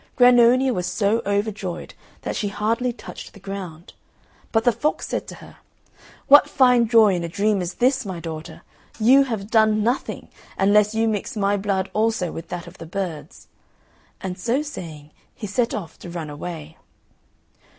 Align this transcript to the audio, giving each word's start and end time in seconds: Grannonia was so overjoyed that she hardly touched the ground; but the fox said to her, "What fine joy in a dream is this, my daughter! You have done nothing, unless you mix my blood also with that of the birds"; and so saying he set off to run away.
Grannonia 0.15 0.73
was 0.73 0.87
so 0.87 1.21
overjoyed 1.27 1.93
that 2.23 2.35
she 2.35 2.47
hardly 2.47 2.91
touched 2.91 3.33
the 3.35 3.39
ground; 3.39 3.93
but 4.51 4.63
the 4.63 4.71
fox 4.71 5.07
said 5.07 5.27
to 5.27 5.35
her, 5.35 5.57
"What 6.25 6.49
fine 6.49 6.87
joy 6.87 7.13
in 7.13 7.23
a 7.23 7.29
dream 7.29 7.61
is 7.61 7.75
this, 7.75 8.03
my 8.03 8.19
daughter! 8.19 8.63
You 8.99 9.25
have 9.25 9.51
done 9.51 9.83
nothing, 9.83 10.29
unless 10.57 10.95
you 10.95 11.07
mix 11.07 11.37
my 11.37 11.55
blood 11.55 11.91
also 11.93 12.31
with 12.31 12.47
that 12.47 12.65
of 12.65 12.79
the 12.79 12.87
birds"; 12.87 13.47
and 14.21 14.39
so 14.39 14.63
saying 14.63 15.11
he 15.35 15.45
set 15.45 15.71
off 15.71 15.99
to 15.99 16.09
run 16.09 16.31
away. 16.31 16.77